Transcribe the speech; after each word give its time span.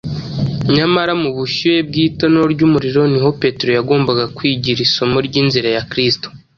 nyamara 0.75 1.13
mu 1.21 1.29
bushyuhe 1.37 1.79
bw’itanura 1.87 2.47
ry’umuriro 2.55 3.01
niho 3.11 3.29
petero 3.41 3.69
yagombaga 3.77 4.23
kwigira 4.35 4.79
isomo 4.87 5.17
ry’inzira 5.27 5.69
ya 5.75 5.83
kristo. 5.91 6.27